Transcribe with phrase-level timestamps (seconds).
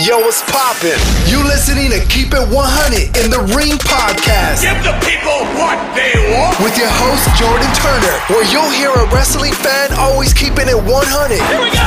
[0.00, 0.96] Yo, what's poppin'?
[1.28, 6.16] You listening to Keep It 100 in the Ring podcast Give the people what they
[6.32, 6.56] want.
[6.64, 10.88] with your host Jordan Turner, where you'll hear a wrestling fan always keeping it 100
[11.36, 11.84] Here we go.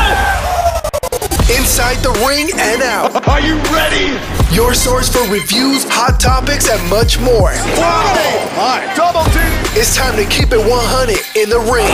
[1.57, 3.25] inside the ring and out.
[3.31, 4.13] Are you ready?
[4.53, 7.57] Your source for reviews, hot topics, and much more.
[7.57, 8.85] Oh my!
[8.93, 9.49] Double team.
[9.73, 11.89] It's time to keep it 100 in the ring.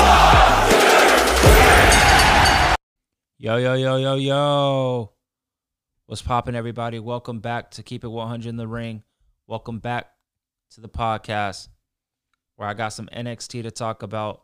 [3.39, 5.11] Yo, yo, yo, yo, yo.
[6.11, 6.99] What's popping, everybody?
[6.99, 9.03] Welcome back to Keep It 100 in the Ring.
[9.47, 10.11] Welcome back
[10.71, 11.69] to the podcast
[12.57, 14.41] where I got some NXT to talk about.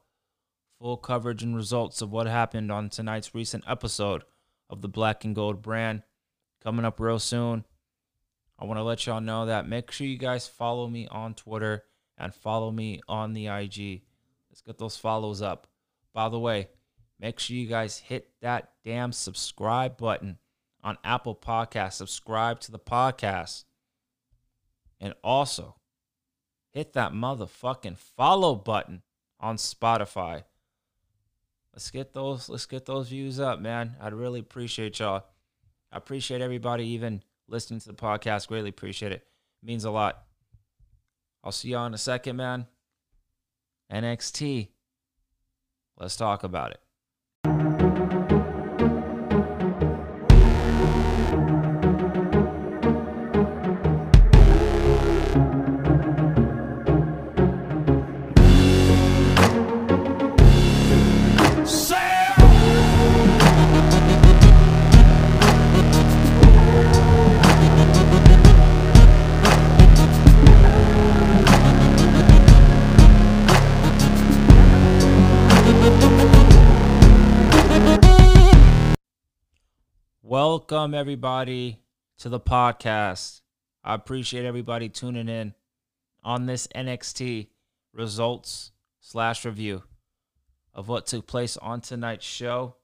[0.80, 4.24] Full coverage and results of what happened on tonight's recent episode
[4.70, 6.04] of the Black and Gold brand.
[6.64, 7.66] Coming up real soon.
[8.58, 11.84] I want to let y'all know that make sure you guys follow me on Twitter
[12.18, 14.04] and follow me on the IG.
[14.50, 15.68] Let's get those follows up.
[16.14, 16.70] By the way,
[17.20, 20.38] make sure you guys hit that damn subscribe button
[20.84, 21.94] on Apple Podcasts.
[21.94, 23.66] Subscribe to the podcast.
[25.00, 25.76] And also
[26.72, 29.04] hit that motherfucking follow button
[29.40, 30.44] on Spotify.
[31.74, 33.96] Let's get those let's get those views up, man.
[34.02, 35.26] I'd really appreciate y'all.
[35.92, 38.48] I appreciate everybody even listening to the podcast.
[38.48, 39.28] Greatly appreciate it.
[39.62, 40.24] it means a lot.
[41.44, 42.66] I'll see y'all in a second, man.
[43.92, 44.70] NXT.
[46.00, 46.80] Let's talk about it.
[80.88, 81.82] Welcome everybody
[82.20, 83.42] to the podcast.
[83.84, 85.54] I appreciate everybody tuning in
[86.24, 87.48] on this NXT
[87.92, 88.72] results
[89.02, 89.84] slash review
[90.74, 92.78] of what took place on tonight's show.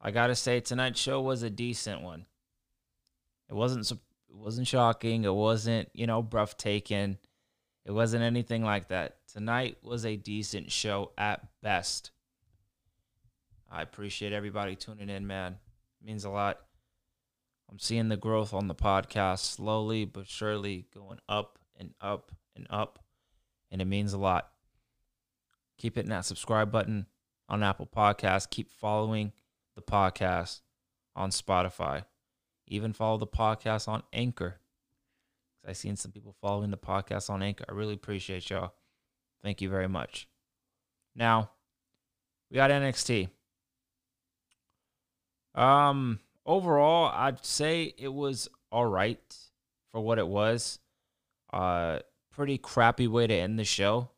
[0.00, 2.24] I gotta say, tonight's show was a decent one.
[3.50, 3.98] It wasn't it
[4.30, 5.24] wasn't shocking.
[5.24, 7.18] It wasn't you know breathtaking.
[7.84, 9.18] It wasn't anything like that.
[9.30, 12.12] Tonight was a decent show at best.
[13.70, 15.58] I appreciate everybody tuning in, man.
[16.02, 16.58] Means a lot.
[17.70, 22.66] I'm seeing the growth on the podcast slowly but surely going up and up and
[22.70, 22.98] up,
[23.70, 24.50] and it means a lot.
[25.78, 27.06] Keep hitting that subscribe button
[27.48, 28.48] on Apple Podcasts.
[28.48, 29.32] Keep following
[29.76, 30.60] the podcast
[31.14, 32.04] on Spotify.
[32.66, 34.60] Even follow the podcast on Anchor.
[35.66, 37.64] I've seen some people following the podcast on Anchor.
[37.68, 38.72] I really appreciate y'all.
[39.42, 40.28] Thank you very much.
[41.14, 41.50] Now,
[42.50, 43.28] we got NXT.
[45.54, 49.36] Um, overall, I'd say it was all right
[49.92, 50.78] for what it was.
[51.52, 52.00] Uh,
[52.32, 54.08] pretty crappy way to end the show.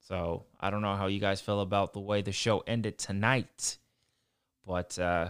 [0.00, 3.78] So I don't know how you guys feel about the way the show ended tonight,
[4.66, 5.28] but uh,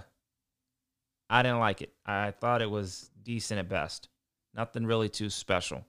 [1.28, 1.92] I didn't like it.
[2.06, 4.08] I thought it was decent at best.
[4.54, 5.84] Nothing really too special.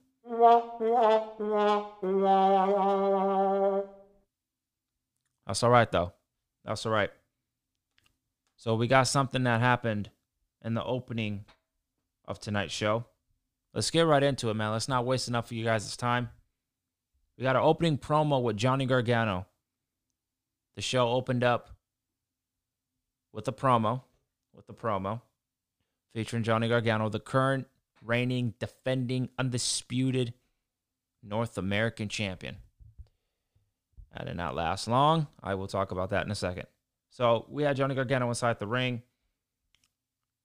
[5.46, 6.12] That's all right though.
[6.64, 7.10] That's all right.
[8.62, 10.08] So we got something that happened
[10.64, 11.46] in the opening
[12.28, 13.04] of tonight's show.
[13.74, 14.70] Let's get right into it, man.
[14.70, 16.28] Let's not waste enough of you guys' time.
[17.36, 19.46] We got an opening promo with Johnny Gargano.
[20.76, 21.70] The show opened up
[23.32, 24.02] with a promo,
[24.54, 25.22] with a promo
[26.14, 27.66] featuring Johnny Gargano, the current
[28.00, 30.34] reigning, defending, undisputed
[31.20, 32.58] North American champion.
[34.16, 35.26] That did not last long.
[35.42, 36.68] I will talk about that in a second.
[37.12, 39.02] So we had Johnny Gargano inside the ring.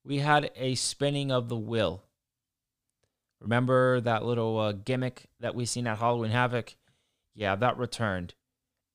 [0.03, 2.03] We had a spinning of the wheel.
[3.39, 6.75] Remember that little uh, gimmick that we seen at Halloween Havoc?
[7.33, 8.33] Yeah, that returned.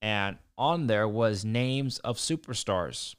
[0.03, 3.15] And on there was names of superstars.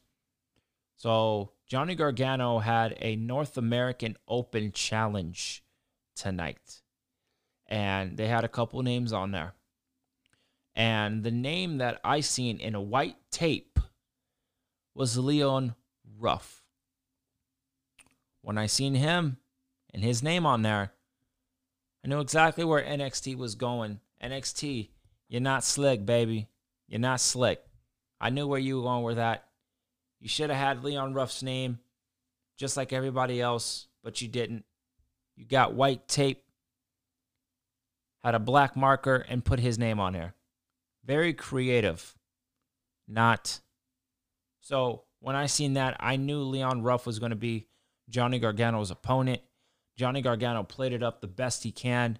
[0.97, 5.63] So Johnny Gargano had a North American Open Challenge
[6.15, 6.81] tonight.
[7.65, 9.55] And they had a couple names on there.
[10.75, 13.79] And the name that I seen in a white tape
[14.93, 15.75] was Leon
[16.19, 16.63] Ruff.
[18.41, 19.37] When I seen him
[19.93, 20.91] and his name on there,
[22.03, 23.99] I knew exactly where NXT was going.
[24.21, 24.89] NXT,
[25.29, 26.49] you're not slick, baby.
[26.87, 27.61] You're not slick.
[28.19, 29.45] I knew where you were going with that.
[30.19, 31.79] You should have had Leon Ruff's name
[32.57, 34.65] just like everybody else, but you didn't.
[35.35, 36.43] You got white tape,
[38.23, 40.35] had a black marker, and put his name on there.
[41.03, 42.15] Very creative.
[43.07, 43.59] Not.
[44.63, 47.69] So When I seen that, I knew Leon Ruff was going to be
[48.09, 49.41] Johnny Gargano's opponent.
[49.95, 52.19] Johnny Gargano played it up the best he can,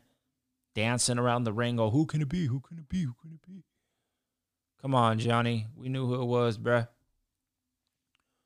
[0.74, 1.82] dancing around the ring.
[1.82, 2.46] Oh, who can it be?
[2.46, 3.04] Who can it be?
[3.04, 3.66] Who can it be?
[4.82, 5.68] Come on, Johnny.
[5.76, 6.88] We knew who it was, bruh.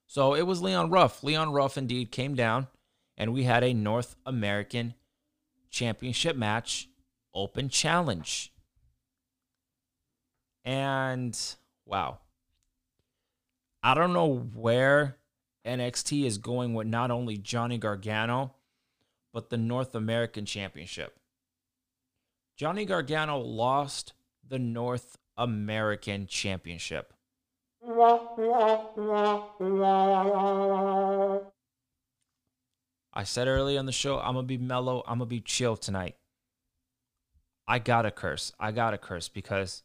[0.07, 1.23] So it was Leon Ruff.
[1.23, 2.65] Leon Ruff indeed came down,
[3.15, 4.95] and we had a North American
[5.69, 6.89] Championship match
[7.31, 8.51] open challenge.
[10.65, 11.39] And
[11.85, 12.21] wow.
[13.83, 15.17] I don't know where
[15.65, 18.55] NXT is going with not only Johnny Gargano,
[19.33, 21.19] but the North American Championship.
[22.55, 24.13] Johnny Gargano lost
[24.47, 27.13] the North American Championship.
[33.13, 35.41] I said earlier on the show, I'm going to be mellow, I'm going to be
[35.41, 36.15] chill tonight.
[37.67, 38.53] I got to curse.
[38.59, 39.83] I got to curse because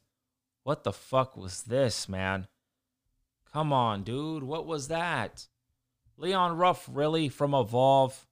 [0.65, 2.47] what the fuck was this, man?
[3.52, 4.43] Come on, dude.
[4.43, 5.46] What was that?
[6.16, 7.28] Leon Ruff, really?
[7.28, 8.26] From Evolve?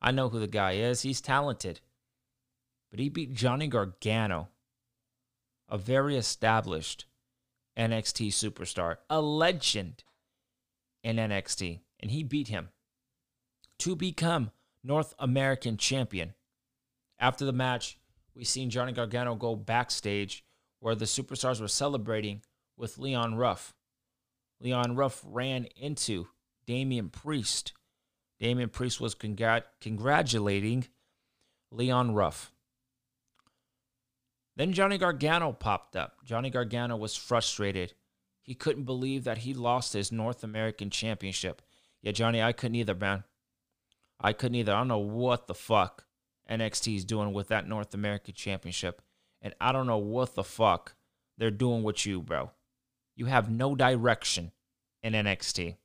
[0.00, 1.02] I know who the guy is.
[1.02, 1.80] He's talented.
[2.90, 4.48] But he beat Johnny Gargano,
[5.68, 7.06] a very established
[7.76, 10.04] NXT superstar, a legend
[11.02, 11.80] in NXT.
[12.00, 12.70] And he beat him
[13.80, 14.50] to become
[14.82, 16.34] North American champion.
[17.18, 17.98] After the match,
[18.34, 20.44] we seen Johnny Gargano go backstage
[20.80, 22.42] where the superstars were celebrating
[22.76, 23.74] with Leon Ruff.
[24.60, 26.28] Leon Ruff ran into
[26.66, 27.72] Damian Priest.
[28.38, 30.86] Damian Priest was congrat- congratulating
[31.70, 32.52] Leon Ruff.
[34.56, 36.24] Then Johnny Gargano popped up.
[36.24, 37.92] Johnny Gargano was frustrated.
[38.42, 41.60] He couldn't believe that he lost his North American Championship.
[42.00, 43.24] Yeah, Johnny, I couldn't either, man.
[44.18, 44.72] I couldn't either.
[44.72, 46.06] I don't know what the fuck
[46.48, 49.02] NXT is doing with that North American Championship.
[49.42, 50.94] And I don't know what the fuck
[51.36, 52.50] they're doing with you, bro.
[53.16, 54.52] You have no direction
[55.02, 55.76] in NXT.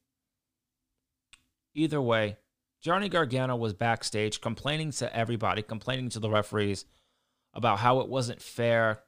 [1.74, 2.38] Either way,
[2.81, 6.86] Johnny Gargano was backstage complaining to everybody, complaining to the referees
[7.54, 9.01] about how it wasn't fair.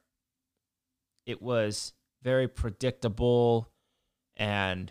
[1.26, 1.92] It was
[2.22, 3.70] very predictable.
[4.36, 4.90] And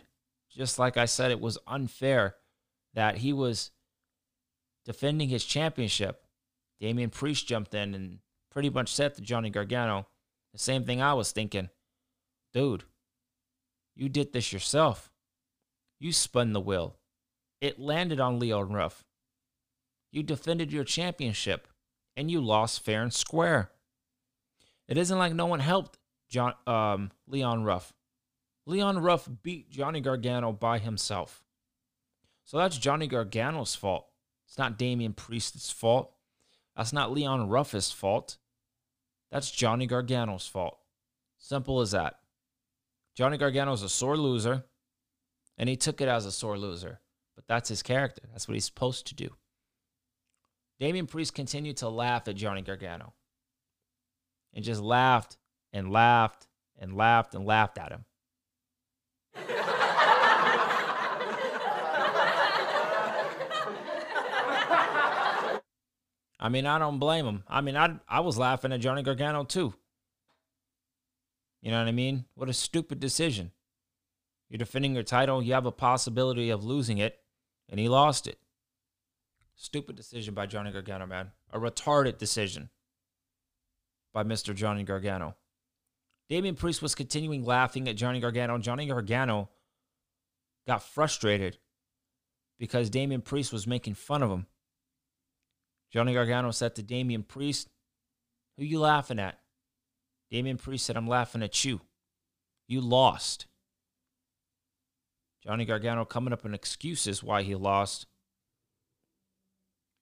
[0.50, 2.36] just like I said, it was unfair
[2.94, 3.72] that he was
[4.84, 6.24] defending his championship.
[6.80, 8.18] Damian Priest jumped in and
[8.50, 10.06] pretty much said to Johnny Gargano
[10.52, 11.70] the same thing I was thinking.
[12.52, 12.84] Dude,
[13.94, 15.10] you did this yourself.
[16.00, 16.96] You spun the wheel.
[17.60, 19.04] It landed on Leon Ruff.
[20.10, 21.68] You defended your championship
[22.16, 23.70] and you lost fair and square.
[24.86, 25.98] It isn't like no one helped
[26.28, 27.92] John um, Leon Ruff.
[28.66, 31.42] Leon Ruff beat Johnny Gargano by himself.
[32.44, 34.06] So that's Johnny Gargano's fault.
[34.46, 36.12] It's not Damian Priest's fault.
[36.76, 38.36] That's not Leon Ruff's fault.
[39.30, 40.78] That's Johnny Gargano's fault.
[41.38, 42.20] Simple as that.
[43.14, 44.64] Johnny Gargano's a sore loser,
[45.56, 47.00] and he took it as a sore loser.
[47.36, 48.22] But that's his character.
[48.30, 49.30] That's what he's supposed to do.
[50.80, 53.14] Damian Priest continued to laugh at Johnny Gargano.
[54.52, 55.36] And just laughed
[55.72, 56.46] and laughed
[56.78, 58.04] and laughed and laughed at him.
[66.38, 67.42] I mean, I don't blame him.
[67.48, 69.72] I mean, I I was laughing at Johnny Gargano too.
[71.64, 72.26] You know what I mean?
[72.34, 73.50] What a stupid decision.
[74.50, 77.20] You're defending your title, you have a possibility of losing it,
[77.70, 78.38] and he lost it.
[79.56, 81.30] Stupid decision by Johnny Gargano, man.
[81.50, 82.68] A retarded decision
[84.12, 84.54] by Mr.
[84.54, 85.36] Johnny Gargano.
[86.28, 88.58] Damian Priest was continuing laughing at Johnny Gargano.
[88.58, 89.48] Johnny Gargano
[90.66, 91.56] got frustrated
[92.58, 94.46] because Damian Priest was making fun of him.
[95.90, 97.70] Johnny Gargano said to Damian Priest,
[98.58, 99.38] Who you laughing at?
[100.34, 101.80] Damian Priest said, I'm laughing at you.
[102.66, 103.46] You lost.
[105.44, 108.06] Johnny Gargano coming up with excuses why he lost.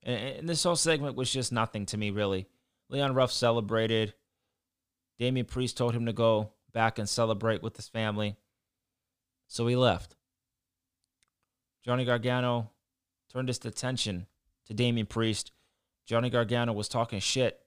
[0.03, 2.47] And, and this whole segment was just nothing to me, really.
[2.89, 4.15] Leon Ruff celebrated.
[5.19, 8.37] Damian Priest told him to go back and celebrate with his family.
[9.49, 10.17] So he left.
[11.85, 12.71] Johnny Gargano
[13.31, 14.29] turned his attention
[14.65, 15.53] to Damian Priest
[16.07, 17.61] Johnny Gargano was talking shit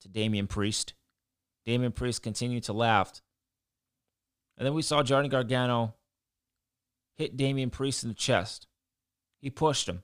[0.00, 0.94] to Damian Priest.
[1.66, 3.20] Damian Priest continued to laugh.
[4.56, 5.94] And then we saw Johnny Gargano
[7.16, 8.68] hit Damian Priest in the chest.
[9.40, 10.02] He pushed him.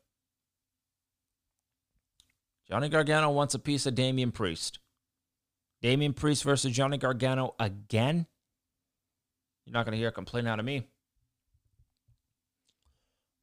[2.68, 4.78] Johnny Gargano wants a piece of Damian Priest.
[5.80, 8.26] Damian Priest versus Johnny Gargano again?
[9.64, 10.86] You're not going to hear a complaint out of me.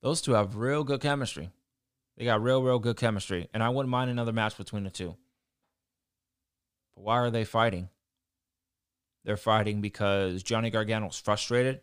[0.01, 1.49] Those two have real good chemistry.
[2.17, 5.15] They got real, real good chemistry, and I wouldn't mind another match between the two.
[6.95, 7.89] But why are they fighting?
[9.25, 11.81] They're fighting because Johnny Gargano's frustrated.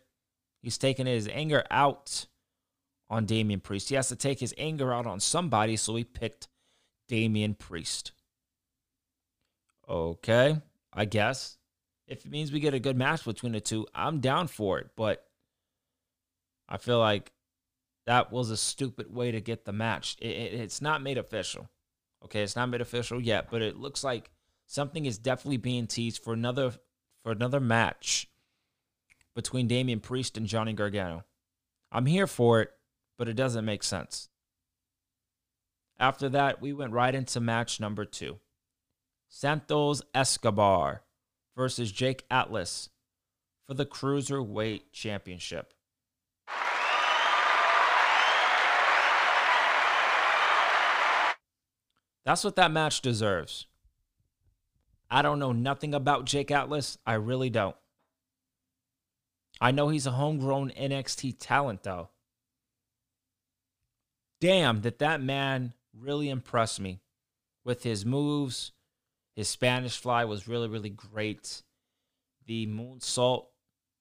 [0.61, 2.25] He's taking his anger out
[3.09, 3.89] on Damian Priest.
[3.89, 6.47] He has to take his anger out on somebody, so he picked
[7.07, 8.11] Damian Priest.
[9.87, 11.57] Okay, I guess.
[12.07, 14.89] If it means we get a good match between the two, I'm down for it.
[14.95, 15.25] But
[16.67, 17.31] I feel like
[18.05, 20.17] that was a stupid way to get the match.
[20.19, 21.69] It, it, it's not made official.
[22.23, 24.31] Okay, it's not made official yet, but it looks like
[24.65, 26.73] something is definitely being teased for another
[27.27, 28.29] for another match
[29.35, 31.25] between Damian Priest and Johnny Gargano.
[31.91, 32.71] I'm here for it,
[33.17, 34.29] but it doesn't make sense.
[35.99, 38.37] After that, we went right into match number two.
[39.27, 41.01] Santos Escobar
[41.53, 42.87] versus Jake Atlas
[43.67, 45.73] for the Cruiserweight Championship.
[52.23, 53.65] That's what that match deserves.
[55.09, 56.97] I don't know nothing about Jake Atlas.
[57.05, 57.75] I really don't.
[59.59, 62.09] I know he's a homegrown NXT talent, though.
[64.39, 67.01] Damn, that that man really impressed me
[67.63, 68.71] with his moves.
[69.35, 71.63] His Spanish fly was really, really great.
[72.45, 73.47] The moonsault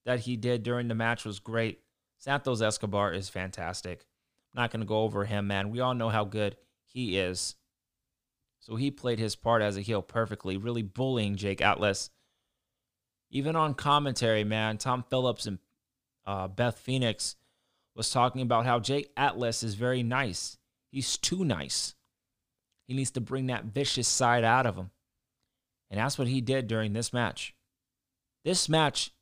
[0.05, 1.81] that he did during the match was great.
[2.19, 4.07] Santos Escobar is fantastic.
[4.55, 5.71] I'm not going to go over him, man.
[5.71, 7.57] We all know how good he is.
[8.61, 12.11] So he played his part as a heel perfectly, really bullying Jake Atlas.
[13.31, 15.59] Even on commentary, man, Tom Phillips and
[16.27, 17.37] uh, Beth Phoenix
[17.95, 20.59] was talking about how Jake Atlas is very nice.
[20.91, 21.95] He's too nice.
[22.87, 24.91] He needs to bring that vicious side out of him.
[25.91, 27.55] And that's what he did during this match.
[28.45, 29.13] This match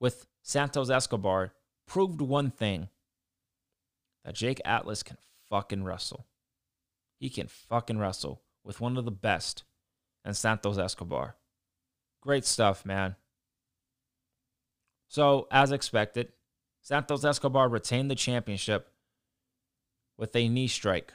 [0.00, 1.52] with Santos Escobar
[1.86, 2.88] proved one thing
[4.24, 5.16] that Jake Atlas can
[5.48, 6.26] fucking wrestle.
[7.18, 9.64] He can fucking wrestle with one of the best
[10.24, 11.36] and Santos Escobar.
[12.20, 13.16] Great stuff, man.
[15.08, 16.32] So, as expected,
[16.82, 18.92] Santos Escobar retained the championship
[20.18, 21.12] with a knee strike.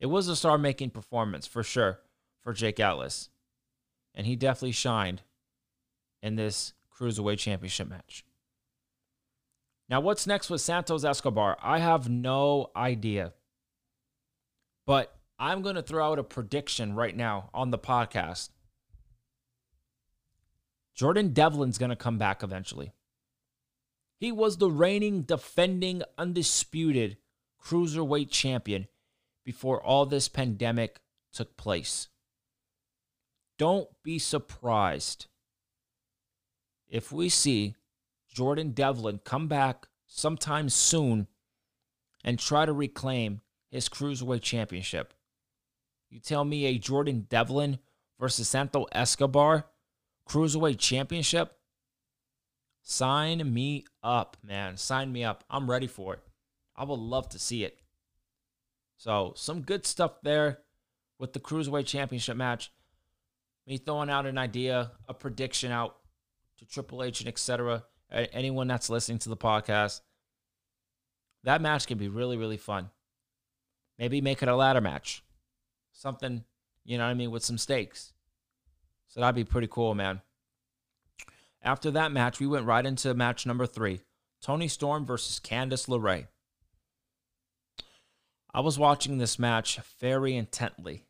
[0.00, 2.00] It was a star making performance for sure
[2.42, 3.30] for Jake Atlas.
[4.14, 5.22] And he definitely shined
[6.22, 8.24] in this Cruiserweight Championship match.
[9.88, 11.58] Now, what's next with Santos Escobar?
[11.60, 13.32] I have no idea.
[14.86, 18.50] But I'm going to throw out a prediction right now on the podcast.
[20.94, 22.92] Jordan Devlin's going to come back eventually.
[24.16, 27.16] He was the reigning, defending, undisputed
[27.62, 28.86] cruiserweight champion
[29.44, 31.00] before all this pandemic
[31.32, 32.08] took place.
[33.58, 35.26] Don't be surprised
[36.88, 37.74] if we see
[38.32, 41.26] Jordan Devlin come back sometime soon
[42.24, 43.40] and try to reclaim
[43.74, 45.12] his cruiserweight championship.
[46.08, 47.80] You tell me a Jordan Devlin
[48.20, 49.66] versus Santo Escobar
[50.28, 51.56] cruiserweight championship?
[52.82, 54.76] Sign me up, man.
[54.76, 55.42] Sign me up.
[55.50, 56.20] I'm ready for it.
[56.76, 57.80] I would love to see it.
[58.96, 60.60] So, some good stuff there
[61.18, 62.70] with the cruiserweight championship match.
[63.66, 65.96] Me throwing out an idea, a prediction out
[66.58, 67.82] to Triple H and etc.
[68.12, 70.00] Anyone that's listening to the podcast,
[71.42, 72.90] that match can be really, really fun.
[73.98, 75.22] Maybe make it a ladder match
[75.94, 76.44] something,
[76.84, 78.12] you know what I mean, with some stakes.
[79.08, 80.20] So that'd be pretty cool, man.
[81.62, 84.00] After that match, we went right into match number three
[84.42, 86.26] Toni Storm versus Candice LeRae.
[88.52, 91.04] I was watching this match very intently.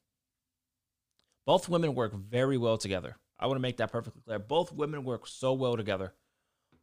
[1.44, 3.16] Both women work very well together.
[3.38, 4.38] I want to make that perfectly clear.
[4.38, 6.14] Both women work so well together.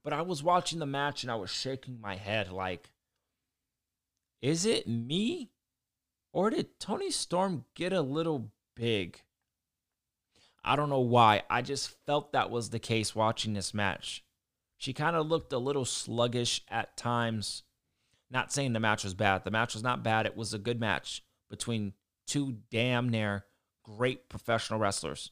[0.03, 2.89] But I was watching the match and I was shaking my head like,
[4.41, 5.51] is it me
[6.33, 9.21] or did Toni Storm get a little big?
[10.63, 11.43] I don't know why.
[11.49, 14.23] I just felt that was the case watching this match.
[14.77, 17.63] She kind of looked a little sluggish at times.
[18.29, 19.43] Not saying the match was bad.
[19.43, 20.25] The match was not bad.
[20.25, 21.93] It was a good match between
[22.27, 23.45] two damn near
[23.83, 25.31] great professional wrestlers.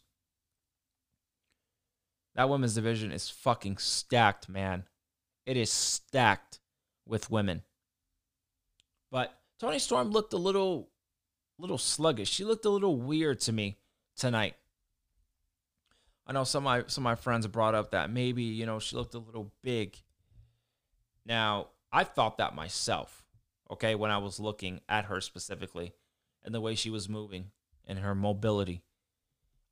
[2.35, 4.85] That women's division is fucking stacked, man.
[5.45, 6.59] It is stacked
[7.05, 7.63] with women.
[9.11, 10.89] But Toni Storm looked a little
[11.57, 12.29] little sluggish.
[12.29, 13.77] She looked a little weird to me
[14.15, 14.55] tonight.
[16.25, 18.79] I know some of my some of my friends brought up that maybe, you know,
[18.79, 19.97] she looked a little big.
[21.25, 23.25] Now, I thought that myself,
[23.69, 25.93] okay, when I was looking at her specifically
[26.43, 27.51] and the way she was moving
[27.85, 28.81] and her mobility.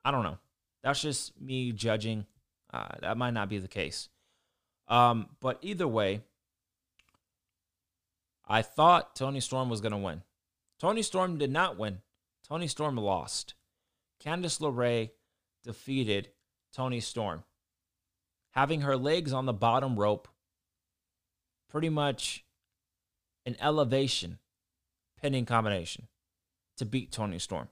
[0.03, 0.37] I don't know.
[0.83, 2.25] That's just me judging.
[2.73, 4.09] Uh, that might not be the case.
[4.87, 6.21] Um, but either way,
[8.47, 10.23] I thought Toni Storm was going to win.
[10.79, 11.99] Toni Storm did not win.
[12.47, 13.55] Toni Storm lost.
[14.23, 15.11] Candice LeRae
[15.63, 16.29] defeated
[16.73, 17.43] Toni Storm,
[18.51, 20.27] having her legs on the bottom rope,
[21.69, 22.45] pretty much
[23.45, 24.39] an elevation
[25.21, 26.07] pinning combination
[26.77, 27.67] to beat Toni Storm.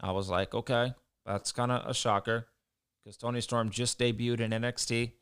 [0.00, 2.46] I was like, okay, that's kind of a shocker
[3.02, 5.12] because Toni Storm just debuted in NXT.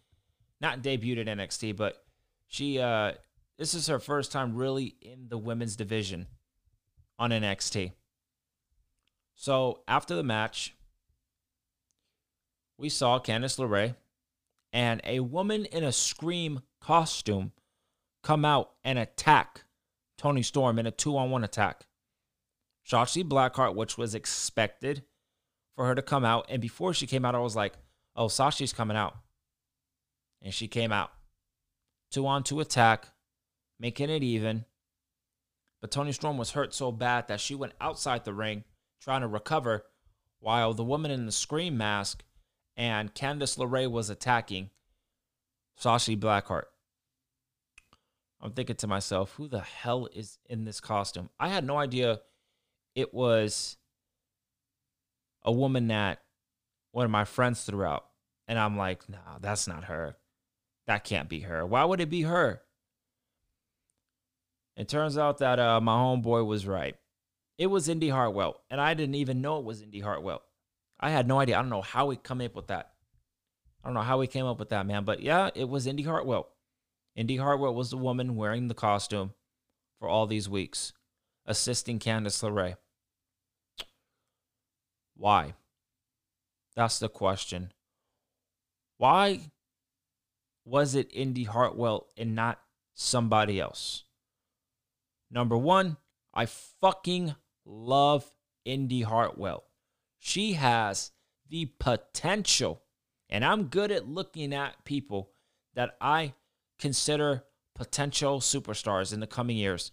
[0.61, 2.05] Not debuted in NXT, but
[2.47, 3.13] she uh
[3.59, 6.27] this is her first time really in the women's division
[7.19, 7.93] on NXT.
[9.35, 10.75] So after the match,
[12.79, 13.95] we saw Candice LeRae
[14.73, 17.53] and a woman in a Scream costume
[18.23, 19.65] come out and attack
[20.19, 21.87] Toni Storm in a two on one attack.
[22.87, 25.05] Shotzi Blackheart, which was expected
[25.75, 26.47] for her to come out.
[26.49, 27.75] And before she came out, I was like,
[28.17, 29.17] oh, Shotzi's coming out.
[30.43, 31.11] And she came out.
[32.11, 33.09] Two on two attack,
[33.79, 34.65] making it even.
[35.81, 38.65] But Toni Storm was hurt so bad that she went outside the ring
[39.01, 39.85] trying to recover
[40.39, 42.25] while the woman in the scream mask
[42.77, 44.71] and Candice LeRae was attacking
[45.81, 46.65] Shotzi Blackheart.
[48.41, 51.31] I'm thinking to myself, who the hell is in this costume?
[51.39, 52.21] I had no idea
[52.95, 53.77] it was
[55.43, 56.21] a woman that
[56.93, 58.07] one of my friends threw out.
[58.47, 60.17] And I'm like, no, that's not her.
[60.87, 61.65] That can't be her.
[61.65, 62.61] Why would it be her?
[64.77, 66.97] It turns out that uh, my homeboy was right.
[67.59, 70.43] It was Indi Hartwell, and I didn't even know it was Indi Hartwell.
[70.99, 71.57] I had no idea.
[71.59, 72.93] I don't know how he come up with that.
[73.83, 75.05] I don't know how he came up with that, man.
[75.05, 76.49] But yeah, it was Indi Hartwell.
[77.15, 79.35] Indi Hartwell was the woman wearing the costume
[80.01, 80.93] for all these weeks,
[81.47, 82.77] assisting Candice LeRae.
[85.17, 85.55] Why?
[86.75, 87.73] That's the question.
[88.99, 89.51] Why
[90.65, 92.61] was it Indi Hartwell and not
[92.95, 94.05] somebody else?
[95.31, 95.97] Number one,
[96.33, 98.25] I fucking love
[98.65, 99.65] Indi Hartwell.
[100.19, 101.13] She has
[101.49, 102.83] the potential,
[103.29, 105.31] and I'm good at looking at people
[105.75, 106.35] that I
[106.79, 109.93] consider potential superstars in the coming years.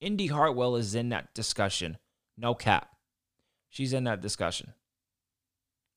[0.00, 1.98] Indi Hartwell is in that discussion.
[2.36, 2.96] No cap.
[3.68, 4.72] She's in that discussion.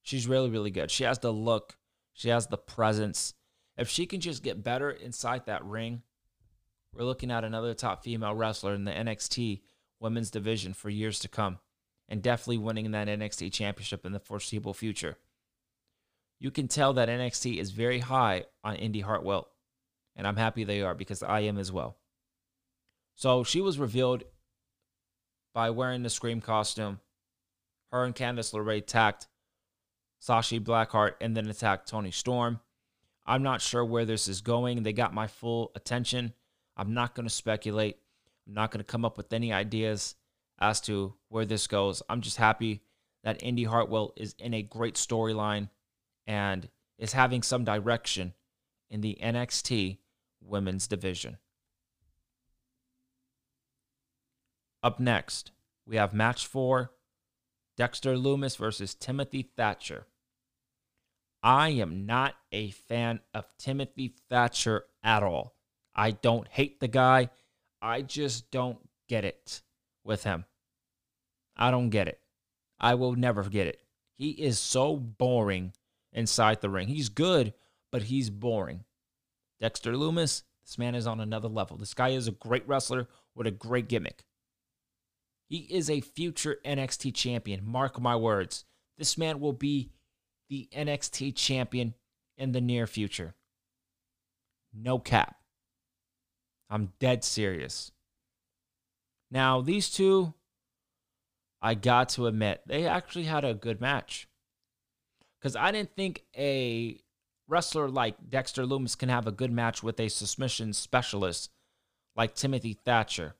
[0.01, 0.91] She's really, really good.
[0.91, 1.77] She has the look,
[2.13, 3.33] she has the presence.
[3.77, 6.01] If she can just get better inside that ring,
[6.93, 9.61] we're looking at another top female wrestler in the NXT
[9.99, 11.59] women's division for years to come
[12.09, 15.17] and definitely winning that NXT championship in the foreseeable future.
[16.39, 19.47] You can tell that NXT is very high on Indi Hartwell,
[20.15, 21.97] and I'm happy they are because I am as well.
[23.15, 24.23] So she was revealed
[25.53, 26.99] by wearing the Scream costume
[27.91, 29.27] her and Candice LeRae attacked
[30.21, 32.59] Shotzi Blackheart and then attacked Toni Storm.
[33.25, 34.83] I'm not sure where this is going.
[34.83, 36.33] They got my full attention.
[36.81, 37.99] I'm not going to speculate.
[38.47, 40.15] I'm not going to come up with any ideas
[40.59, 42.01] as to where this goes.
[42.09, 42.81] I'm just happy
[43.23, 45.69] that Indi Hartwell is in a great storyline
[46.25, 46.67] and
[46.97, 48.33] is having some direction
[48.89, 49.99] in the NXT
[50.41, 51.37] women's division.
[54.81, 55.51] Up next,
[55.85, 56.93] we have match four
[57.77, 60.07] Dexter Lumis versus Timothy Thatcher.
[61.43, 65.53] I am not a fan of Timothy Thatcher at all.
[66.01, 67.29] I don't hate the guy.
[67.79, 69.61] I just don't get it
[70.03, 70.45] with him.
[71.55, 72.19] I don't get it.
[72.79, 73.83] I will never get it.
[74.17, 75.73] He is so boring
[76.11, 76.87] inside the ring.
[76.87, 77.53] He's good,
[77.91, 78.83] but he's boring.
[79.59, 81.77] Dexter Lumis, this man is on another level.
[81.77, 84.23] This guy is a great wrestler with a great gimmick.
[85.49, 87.61] He is a future NXT champion.
[87.63, 88.65] Mark my words.
[88.97, 89.91] This man will be
[90.49, 91.93] the NXT champion
[92.39, 93.35] in the near future.
[94.73, 95.35] No cap.
[96.71, 97.91] I'm dead serious.
[99.29, 100.33] Now, these two,
[101.61, 104.27] I got to admit, they actually had a good match.
[105.39, 106.99] Because I didn't think a
[107.47, 111.51] wrestler like Dexter Lumis can have a good match with a submission specialist
[112.15, 113.35] like Timothy Thatcher.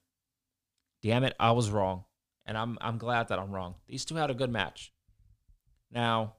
[1.01, 2.03] Damn it, I was wrong.
[2.45, 3.75] And I'm I'm glad that I'm wrong.
[3.87, 4.91] These two had a good match.
[5.91, 6.33] Now,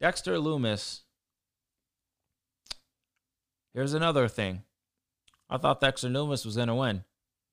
[0.00, 1.00] Dexter Lumis,
[3.76, 4.62] Here's another thing.
[5.48, 7.04] I thought Dexter Lumis was going to win.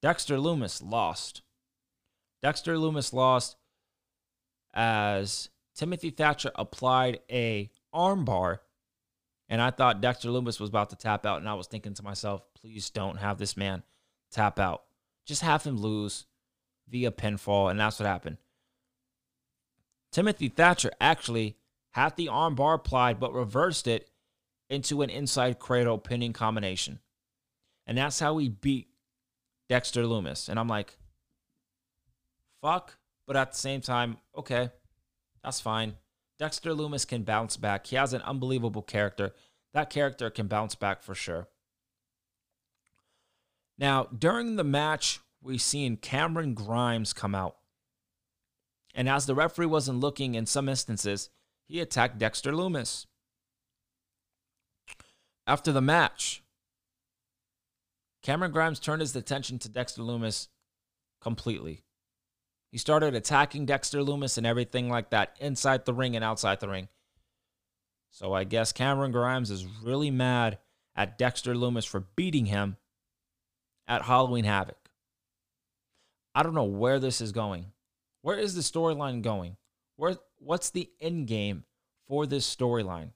[0.02, 1.42] Dexter Lumis lost.
[2.42, 3.56] Dexter Lumis lost
[4.74, 8.60] as Timothy Thatcher applied a armbar
[9.50, 12.04] and I thought Dexter Lumis was about to tap out and I was thinking to
[12.04, 13.84] myself, please don't have this man
[14.32, 14.84] tap out.
[15.26, 16.26] Just have him lose
[16.90, 18.38] via pinfall, and that's what happened.
[20.12, 21.56] Timothy Thatcher actually
[21.92, 24.10] had the armbar applied, but reversed it
[24.70, 27.00] into an inside cradle pinning combination.
[27.86, 28.88] And that's how he beat
[29.70, 30.50] Dexter Lumis.
[30.50, 30.98] And I'm like,
[32.62, 32.98] fuck.
[33.26, 34.70] But at the same time, okay,
[35.44, 35.96] that's fine.
[36.40, 37.88] Dexter Lumis can bounce back.
[37.88, 39.34] He has an unbelievable character.
[39.74, 41.48] That character can bounce back for sure.
[43.78, 47.58] Now, during the match, we seen Cameron Grimes come out.
[48.94, 51.30] And as the referee wasn't looking in some instances,
[51.68, 53.08] he attacked Dexter Lumis.
[55.48, 56.43] After the match,
[58.24, 60.48] Cameron Grimes turned his attention to Dexter Lumis
[61.22, 61.84] completely.
[62.72, 66.70] He started attacking Dexter Lumis and everything like that inside the ring and outside the
[66.70, 66.88] ring.
[68.10, 70.58] So I guess Cameron Grimes is really mad
[70.96, 72.78] at Dexter Lumis for beating him
[73.88, 74.90] at Halloween Havoc.
[76.34, 77.74] I don't know where this is going.
[78.22, 79.58] Where is the storyline going?
[79.98, 81.66] Where what's the end game
[82.08, 83.12] for this storyline?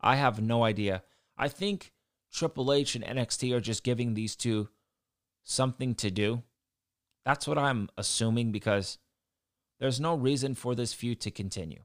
[0.00, 1.02] I have no idea.
[1.36, 1.93] I think
[2.34, 4.68] Triple H and NXT are just giving these two
[5.44, 6.42] something to do.
[7.24, 8.98] That's what I'm assuming because
[9.78, 11.84] there's no reason for this feud to continue.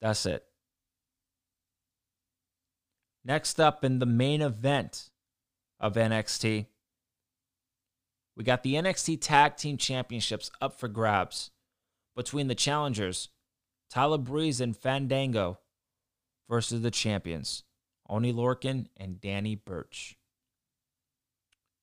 [0.00, 0.44] That's it.
[3.24, 5.10] Next up in the main event
[5.80, 6.66] of NXT,
[8.36, 11.50] we got the NXT Tag Team Championships up for grabs
[12.16, 13.28] between the challengers,
[13.90, 15.58] Tyler Breeze and Fandango,
[16.48, 17.64] versus the champions,
[18.10, 20.16] Oney Lorcan and Danny Burch.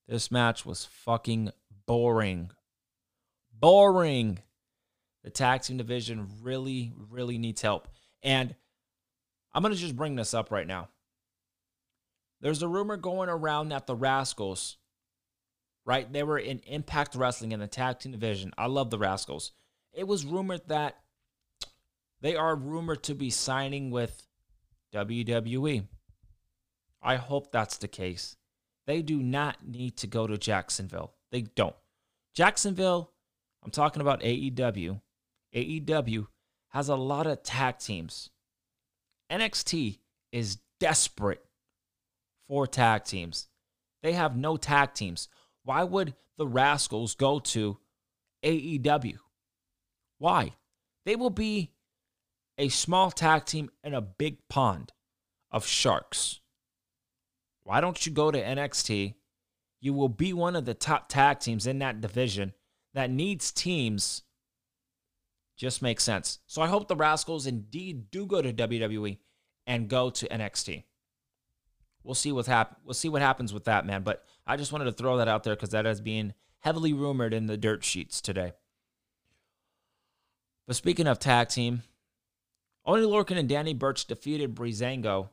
[0.07, 1.51] This match was fucking
[1.85, 2.51] boring.
[3.51, 4.39] Boring.
[5.23, 7.87] The tag team division really, really needs help.
[8.21, 8.55] And
[9.53, 10.89] I'm going to just bring this up right now.
[12.41, 14.77] There's a rumor going around that the Rascals,
[15.85, 16.11] right?
[16.11, 18.53] They were in Impact Wrestling in the tag team division.
[18.57, 19.53] I love the Rascals.
[19.93, 20.97] It was rumored that
[22.21, 24.27] they are rumored to be signing with
[24.93, 25.87] WWE.
[27.07, 28.35] I hope that's the case.
[28.85, 31.13] They do not need to go to Jacksonville.
[31.31, 31.75] They don't.
[32.35, 33.13] Jacksonville,
[33.63, 34.99] I'm talking about AEW.
[35.55, 36.27] AEW
[36.71, 38.29] has a lot of tag teams.
[39.31, 39.99] NXT
[40.33, 41.45] is desperate
[42.49, 43.47] for tag teams.
[44.03, 45.29] They have no tag teams.
[45.63, 47.77] Why would the Rascals go to
[48.43, 49.17] AEW?
[50.17, 50.55] Why?
[51.05, 51.71] They will be
[52.57, 54.91] a small tag team in a big pond
[55.51, 56.41] of sharks.
[57.67, 59.15] Why don't you go to NXT?
[59.81, 62.53] You will be one of the top tag teams in that division
[62.93, 64.23] that needs teams.
[65.57, 66.39] Just makes sense.
[66.47, 69.17] So I hope the Rascals indeed do go to WWE
[69.65, 70.83] and go to NXT
[72.07, 72.77] we'll see what's happen.
[72.83, 74.01] We'll see what happens with that, man.
[74.01, 77.33] But I just wanted to throw that out there because that has been heavily rumored
[77.33, 78.53] in the dirt sheets today.
[80.65, 81.83] But speaking of tag team,
[82.85, 85.29] Oney Lorcan and Danny Burch defeated Breezango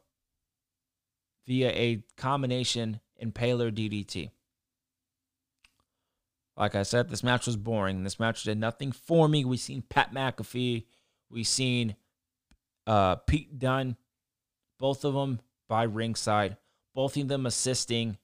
[1.47, 4.31] via a combination impaler DDT.
[6.57, 8.05] Like I said, this match was boring.
[8.05, 9.45] This match did nothing for me.
[9.45, 10.85] We seen Pat McAfee,
[11.29, 11.97] we seen
[12.87, 13.97] uh, Pete Dunne,
[14.79, 16.57] both of them by ringside
[16.95, 18.17] both of them assisting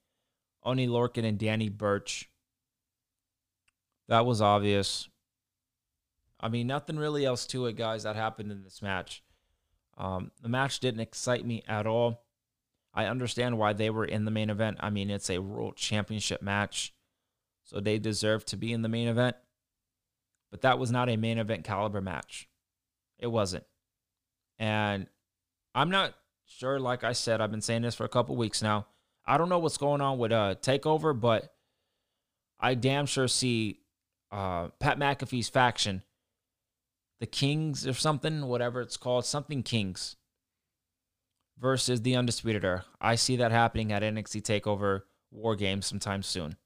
[0.62, 2.30] Oney Lorcan and Danny Burch.
[4.08, 5.08] That was obvious.
[6.38, 9.22] I mean, nothing really else to it, guys, that happened in this match.
[9.98, 12.22] Um, the match didn't excite me at all.
[12.92, 14.78] I understand why they were in the main event.
[14.80, 16.92] I mean, it's a world championship match,
[17.64, 19.36] so they deserve to be in the main event.
[20.50, 22.48] But that was not a main event caliber match.
[23.18, 23.64] It wasn't.
[24.58, 25.06] And
[25.74, 28.86] I'm not sure, like I said, I've been saying this for a couple weeks now.
[29.24, 31.52] I don't know what's going on with uh Takeover, but
[32.58, 33.80] I damn sure see
[34.32, 36.02] uh Pat McAfee's faction,
[37.20, 40.16] the Kings or something, whatever it's called, something Kings
[41.60, 42.84] versus the Undisputed Era.
[43.00, 46.56] I see that happening at NXT Takeover War Games sometime soon.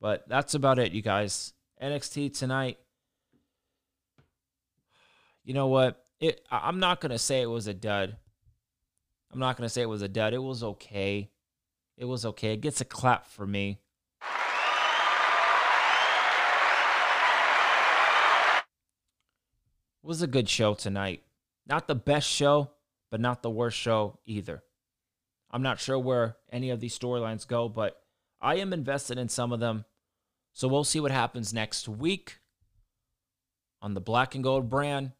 [0.00, 1.54] But that's about it, you guys.
[1.82, 2.78] NXT tonight.
[5.44, 6.04] You know what?
[6.18, 8.16] It I'm not gonna say it was a dud
[9.32, 10.32] I'm not to say it was a dud.
[10.32, 11.30] It was okay.
[11.96, 12.54] It was okay.
[12.54, 13.80] It gets a clap for me.
[20.02, 21.22] It was a good show tonight.
[21.66, 22.70] Not the best show,
[23.10, 24.62] but not the worst show either.
[25.50, 28.00] I'm not sure where any of these storylines go, but
[28.40, 29.84] I am invested in some of them.
[30.52, 32.38] So we'll see what happens next week
[33.82, 35.12] on the Black and Gold brand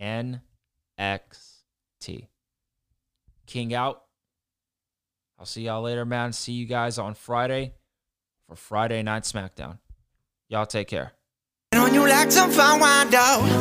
[0.00, 0.40] NXT.
[3.46, 4.02] King out.
[5.38, 6.32] I'll see y'all later, man.
[6.32, 7.74] See you guys on Friday
[8.48, 9.78] for Friday Night SmackDown.
[10.48, 11.12] Y'all take care.
[11.94, 12.80] You like some fun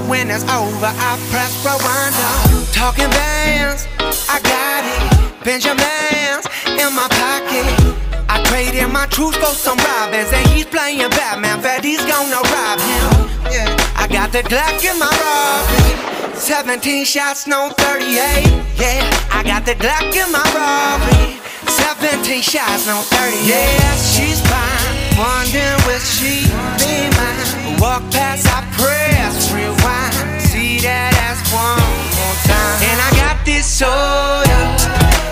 [0.09, 2.13] When it's over, I press rewind.
[2.73, 3.85] Talking bands,
[4.27, 5.43] I got it.
[5.45, 7.69] Benjamins in my pocket.
[8.27, 11.61] I traded my truth for some robins, and he's playing Batman.
[11.83, 13.29] He's gonna rob him.
[13.53, 16.33] Yeah, I got the Glock in my robbery.
[16.33, 18.49] 17 shots, no 38.
[18.81, 21.37] Yeah, I got the Glock in my robbery.
[21.69, 23.45] 17 shots, no 38.
[23.45, 24.73] Yeah, she's fine.
[25.21, 25.83] Wondering
[27.79, 30.41] Walk past, I press, rewind.
[30.41, 31.79] See that ass one
[32.17, 32.77] more time.
[32.89, 34.57] And I got this soda.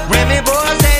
[0.10, 0.90] Remy boys.